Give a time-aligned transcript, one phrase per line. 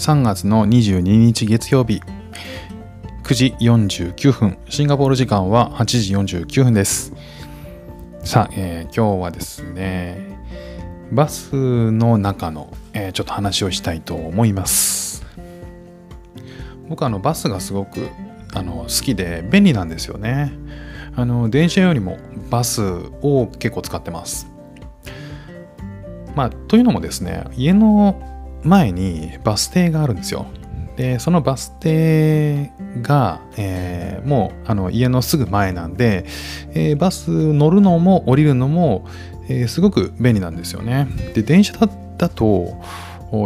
[0.00, 2.00] 3月の22日月曜日。
[3.22, 4.58] 9時49分。
[4.70, 7.12] シンガポール時間は8時49分です。
[8.24, 10.38] さあ、えー、今日はですね
[11.12, 15.22] バスの中の、えー、ちょっと話をしたいと思います。
[16.88, 18.08] 僕あのバスがすごく
[18.54, 20.50] あの好きで便利なんですよね。
[21.14, 22.16] あの電車よりも
[22.48, 22.82] バス
[23.20, 24.46] を結構使ってます。
[26.34, 28.29] まあというのもですね家の
[28.62, 30.46] 前にバス停があるんですよ。
[30.96, 36.26] で、そのバス停が、えー、もうあの家のすぐ前なんで、
[36.74, 39.06] えー、バス乗るのも降りるのも、
[39.48, 41.08] えー、すごく便利なんですよね。
[41.34, 41.72] で、電車
[42.18, 42.76] だと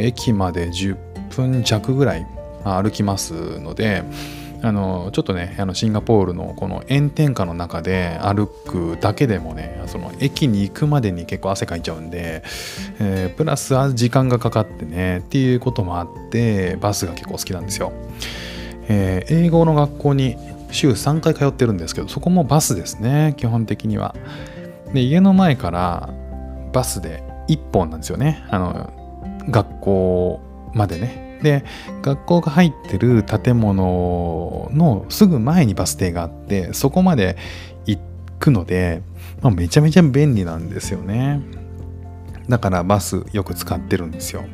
[0.00, 0.96] 駅まで10
[1.34, 2.26] 分弱ぐらい
[2.64, 4.04] 歩きますので、
[4.62, 12.42] あのちょっとねあのシンガポールのこの炎天下の中で歩くだけでもねその駅に行くまでに結構汗かいちゃうんで、
[12.98, 17.92] えー、プラス時間がかかってねっていうこともあってバスが結構好きなんですよ、
[18.88, 20.36] えー、英語の学校に
[20.70, 24.14] 週3回通ってるんですけどそこもバスですね基本的には。
[24.92, 26.10] で家の前から
[26.72, 28.44] バスで1本なんですよね。
[28.50, 28.92] あの
[29.48, 30.40] 学校
[30.74, 31.29] までね。
[31.42, 31.64] で
[32.02, 37.36] 学校が入ってる建物のすぐ前にバス停があってそこまで
[37.86, 37.98] 行
[38.38, 39.02] くので、
[39.40, 41.40] まあ、めちゃめちゃ便利なんですよね。
[42.48, 44.44] だからバスよく使ってるんですよ。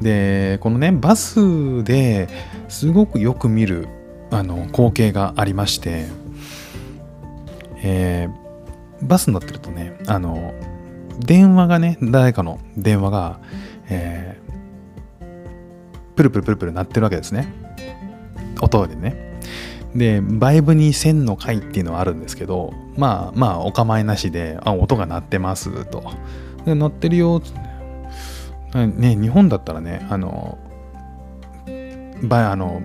[0.00, 2.28] でこのねバスで
[2.68, 3.86] すごくよく見る
[4.30, 6.06] あの光景がありまして、
[7.82, 10.54] えー、バスに乗ってるとねあの
[11.18, 13.40] 電話がね誰かの電話が、
[13.90, 14.39] え
[16.16, 17.52] プルプルプルプル鳴ってるわけですね。
[18.60, 19.38] 音でね。
[19.94, 26.04] で、バイブに線の回っていうのはあるんですけど、まあまあお構いなしで、あ、音が鳴ってますと。
[26.64, 27.42] で、鳴ってるよ。
[28.74, 30.58] ね、日本だったらね、あの、
[32.22, 32.82] ばあの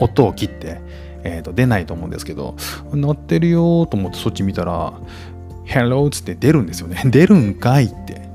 [0.00, 0.80] 音を切って、
[1.24, 2.56] えー、と出ないと思うんですけど、
[2.92, 4.94] 鳴ってるよと思ってそっち見たら、
[5.66, 7.02] Hello っつって出るんですよね。
[7.10, 8.28] 出るんかいって。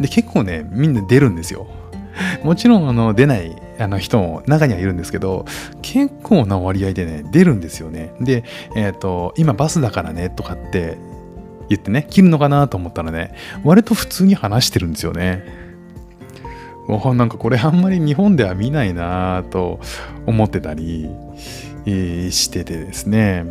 [0.00, 1.66] で、結構ね、みんな出るんですよ。
[2.42, 5.44] もちろんあの出ないあの人も中にはいるんですけど
[5.82, 8.12] 結構な割合でね出るんですよね。
[8.20, 8.44] で、
[8.76, 10.96] えっ、ー、と今バスだからねとかって
[11.68, 15.64] 言ってね切るのかなと思ったらね割と普通に話してるんですよね。
[16.86, 19.80] なんかこれあんまり日本では見ないなと
[20.26, 21.08] 思ってたり、
[21.86, 23.46] しててですね。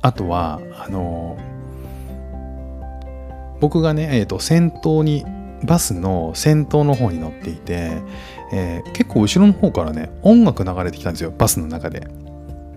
[0.00, 1.36] あとはあの
[3.60, 5.26] 僕がね、えーと先頭に
[5.64, 8.00] バスの先頭の方に乗っていて、
[8.52, 12.08] えー、結構後ろの方からね音楽流れてきたんですよバスの中で。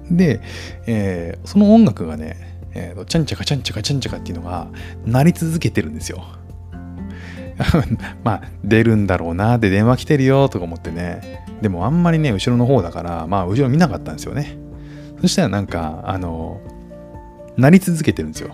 [0.10, 0.42] で、
[0.88, 4.68] えー、その音楽がね、えー、チャンチャカチャンチャカチャンチャカっていうのが
[5.06, 6.24] 鳴り続けてるんですよ。
[8.24, 14.58] まあ出るんだろうなで電話来てるよとか思ってねでもあんまりね後ろの方だからまあ後ろ見なかったんですよね
[15.22, 16.60] そしたらなんかあの
[17.58, 18.50] 鳴り続けてるんですよ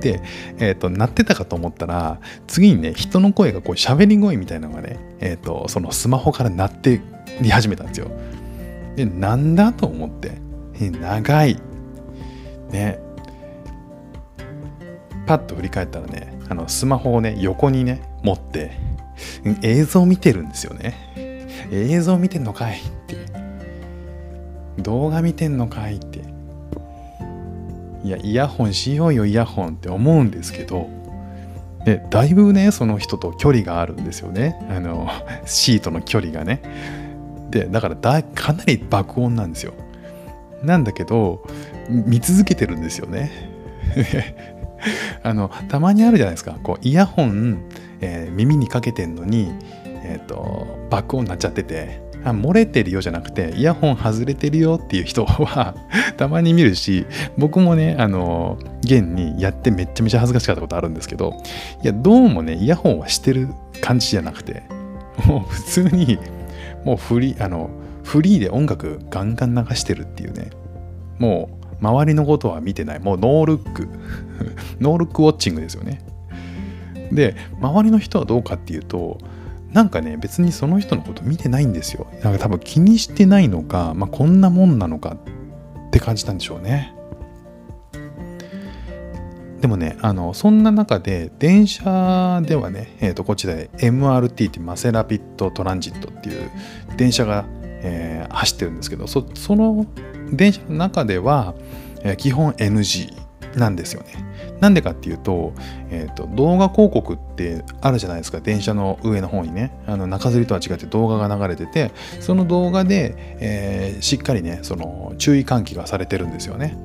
[0.00, 0.20] で、
[0.58, 7.00] えっ、ー、と、鳴ってたかと思ったら、次にね、人の声がこう喋り声みたいなのがね、えっ、ー、と、そのスマホから鳴って
[7.40, 8.10] り始めたんですよ。
[8.96, 10.32] で、なんだと思って、
[10.80, 11.60] え長い。
[12.70, 12.98] ね。
[15.26, 18.72] パッと振り返ったらね、あの、スマホをね、横にね、持って、
[19.62, 20.94] 映像見てるんですよね。
[21.70, 23.16] 映像見てんのかいって。
[24.78, 26.15] 動画見てんのかいって。
[28.06, 30.88] いやイヤホンしようよイヤホンって思うんですけど
[31.84, 34.56] でだいぶねその人と距離があるんですよね。
[34.70, 35.08] あの
[35.44, 36.62] シートの距離がね。
[37.50, 39.74] でだからだかなり爆音なんですよ。
[40.62, 41.44] なんだけど
[41.88, 43.30] 見続けてるんですよね。
[45.22, 46.56] あのたまにあるじゃないですか。
[46.62, 47.58] こうイヤホン、
[48.00, 49.52] えー、耳にかけてんのに、
[49.84, 52.05] えーと爆音になっちゃってて。
[52.26, 55.76] あ漏れてるよじゃなくてイヤホン外れてるよっていう人は
[56.18, 57.06] たまに見るし
[57.38, 61.36] 僕もねあの現にやってめっちゃめちゃ恥ずかしかったことあるんですけど
[61.84, 63.48] いやどうもねイヤホンはしてる
[63.80, 64.64] 感じじゃなくて
[65.24, 66.18] もう普通に
[66.84, 67.70] もうフリーあの
[68.02, 70.50] フリーで音楽ガンガン流してるっていうね
[71.18, 73.88] もう周りのことは見てないもうノールック
[74.80, 76.00] ノールックウォッチングですよね。
[77.12, 79.18] で周りの人はどうかっていうと
[79.76, 82.06] なんかね別にその人のこと見てないんですよ。
[82.22, 85.18] なんか多分気にしてないのか、まあ、こんなもんなのか
[85.88, 86.94] って感じたんでしょうね。
[89.60, 96.50] でもねあのそんな中で電車ではね、えー、とこっちで MRT ってマセラピットトランジットっていう
[96.96, 99.84] 電車が、えー、走ってるんですけどそその
[100.32, 101.54] 電車の中では、
[102.02, 103.12] えー、基本 NG
[103.56, 104.12] なんですよね。
[104.60, 105.52] なんでかっていうと,、
[105.90, 116.76] えーと、動画広告ってあるじゃないですか電車の上の方にねあの中吊りとは違って動画が流れててその動画で、えー、しっかりねその注意喚起がされてるんですよね。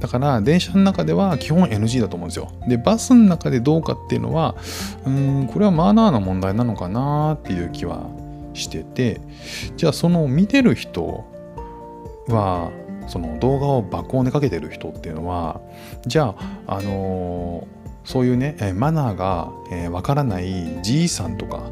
[0.00, 2.52] だから電車の中では基本 NG だと思うんですよ。
[2.68, 4.54] でバスの中でどうかっていうのは
[5.06, 8.06] うんこれはマナーの問題なのかなっていう気は
[8.52, 9.20] してて
[9.76, 11.24] じゃあその見てる人
[12.28, 12.70] は
[13.06, 15.60] その動画を爆音でかけてる人っていうのは
[16.06, 16.34] じゃ
[16.66, 21.70] ああのー、そういうねマナーがわ、えー、からないじいさんとか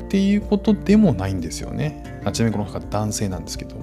[0.00, 2.20] っていうことでもないんですよね。
[2.24, 3.76] あちなみにこの方男性なんですけど、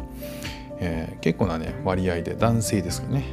[0.80, 3.24] えー、結構なね割合で男性ですよね。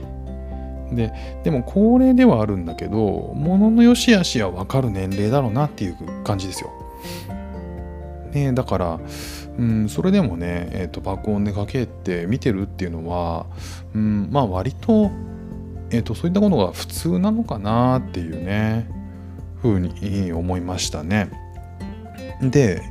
[0.93, 1.13] で
[1.45, 6.71] でも高齢ではあるんだけどものの良し悪しは分かる年齢だろうなっていう感じですよ、
[8.33, 9.01] ね、だから
[9.61, 13.45] うん、それでもね、えーと、爆音でかけて見てるっていうのは、
[13.95, 15.11] うん、まあ割と,、
[15.91, 18.89] えーと、そういったことが普通なのかなっていうね
[19.61, 21.31] ふうに思いましたね。
[22.41, 22.83] で、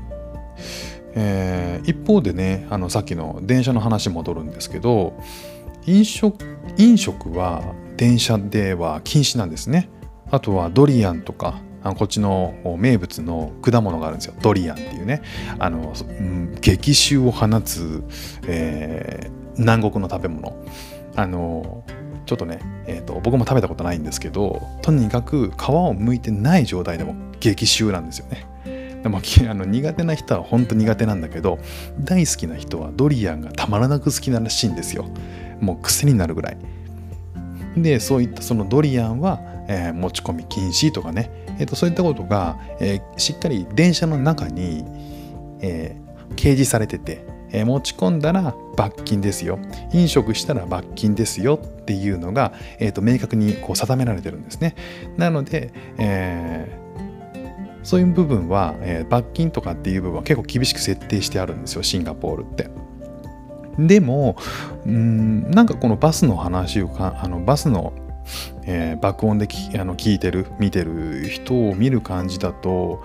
[1.15, 5.19] えー、一方でねあのさっきの電車の話戻るんですけど
[5.87, 6.45] 飲食
[6.77, 7.63] 飲食は
[7.97, 9.89] 電車では禁止なんですね。
[10.29, 14.33] あとはドリアンとかあのこっちの名物の果物があるんですよ。
[14.41, 15.21] ドリアンっていうね。
[15.59, 18.03] あの、うん、激臭を放つ、
[18.47, 20.65] えー、南国の食べ物。
[21.15, 21.83] あの
[22.25, 28.45] ちょっとね、えーと、僕も食べたことないんですけどとにかく皮を剥いてない状態でも激臭なんですよね。
[29.01, 29.17] でも
[29.49, 31.57] あの苦手な人は本当苦手なんだけど
[31.99, 35.05] 大好きな人はドリアンがたまらなく好きならしいんですよ。
[35.59, 36.57] もう癖になるぐらい。
[37.77, 44.85] でそういったそのドリアンは、えー、持ち込み禁止とかねえー、とそういったことが、えー、しっかり電車の中に、
[45.61, 49.59] えー、掲示されてて、えー、持ち込んだら罰金ですよ
[49.93, 54.75] 飲食したら罰金ですよっていうのが、えー、と明確にこう定められてるんですね
[55.17, 62.69] なので、えー、そういう部分は、えー、罰金とかっていう部分は結構厳しく設定してあるんですよシンガポールって。
[63.77, 64.35] でも
[64.85, 67.93] うんなんかこのバスの話をかあのバスの
[68.65, 69.47] えー、爆音で
[69.79, 73.03] あの聞いてる見てる人を見る感じだと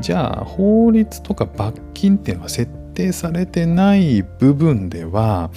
[0.00, 5.50] じゃあ法律とか罰金っていうのは設定されてない部分では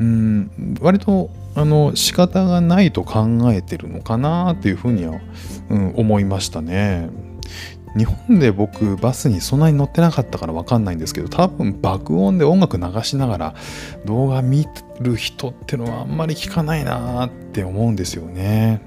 [0.00, 5.20] うん割とあの仕方がないと考えてるのかなっていうふうには、
[5.68, 7.10] うん、思いましたね。
[7.96, 13.54] 日本で僕バスにそんなに乗ってなかったから分かんないんですけど多分爆音で音楽流しながら
[14.06, 14.66] 動画見
[15.00, 18.80] る人ってのはあんまり聞かないなって思うんですよね。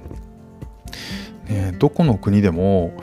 [1.47, 2.93] ねどこの国でも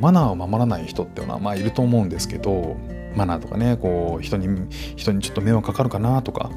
[0.00, 2.76] マナーを守らない人っていうのはまあいると思うんですけど
[3.16, 6.50] マナーとかねこう人に人にちょっと迷惑かかるかなとか、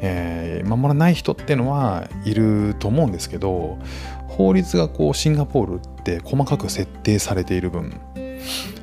[0.00, 3.78] えー、守らない人っていうのはいると思うんですけど
[4.36, 8.00] 法律がこうシンガポールって細かく設定されている分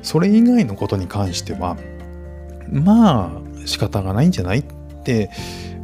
[0.02, 1.76] それ以外のことに関しては
[2.70, 4.64] まあ仕方がないんじゃないっ
[5.04, 5.30] て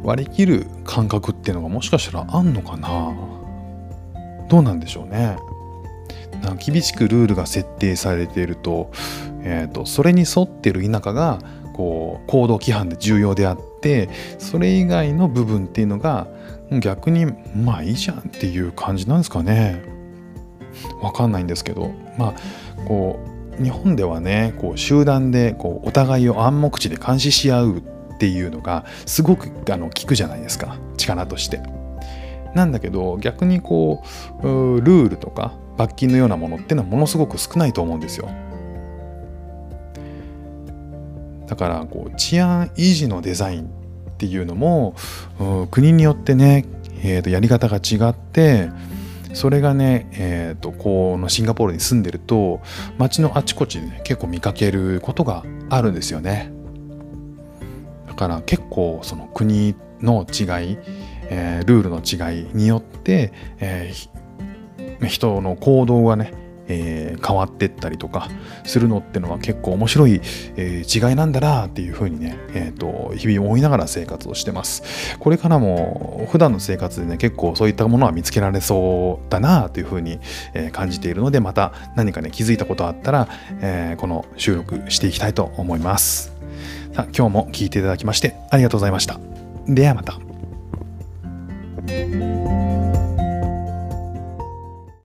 [0.03, 3.15] 割り切る感覚っていうのがもしかしたらあんのかな。
[4.49, 5.37] どうなんでしょうね。
[6.57, 8.91] 厳しくルールが設定されていると,、
[9.43, 11.39] えーと、それに沿ってる田舎が
[11.73, 14.09] こう行動規範で重要であって
[14.39, 16.27] それ以外の部分っていうのが
[16.79, 17.25] 逆に
[17.55, 19.83] まあいいじゃんっていう感じなんですかね
[21.01, 22.33] わかんないんですけどまあ
[22.87, 23.19] こ
[23.59, 31.61] う日本ではねこう集団でこうお互いを暗黙知で監視し合うっていうのがすごくあの効くじゃないですか力として。
[32.53, 34.03] なんだけど逆にこ
[34.41, 34.45] う
[34.81, 38.29] ルールとか罰金のようなものってのはものすごく少ないと思うんですよ。
[41.47, 43.69] だからこう治安維持のデザイン
[44.21, 44.93] っていうのも
[45.71, 46.65] 国によってね、
[47.03, 48.69] えー、とやり方が違って
[49.33, 52.61] それがね、えー、とこのシンガポールに住んでると
[52.99, 56.51] 街のあちこちで、ね、結構見かけることがあるんですよね。
[58.07, 60.77] だから結構その国の違い、
[61.31, 66.31] えー、ルールの違いによって、えー、人の行動がね
[66.71, 68.29] えー、変わってったりとか
[68.63, 70.21] するのってのは結構面白い、
[70.55, 75.17] えー、違いなんだなっていうふうにね、えーと、日々思いながら生活をしてます。
[75.19, 80.19] これからも普段の生活でね結構そういったものは見つけられそうだなというふうに、
[80.53, 83.27] え、感じているのでまた何かね気づいたことあったら、
[83.61, 86.33] えー、この収録していきたいと思います。
[86.93, 89.19] さあ今日も聞いていただきましてありがとうございました。
[89.67, 90.19] ではまた。